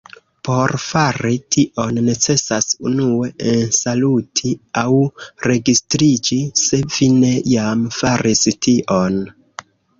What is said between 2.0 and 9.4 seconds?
necesas unue ensaluti aŭ registriĝi, se vi ne jam faris tion.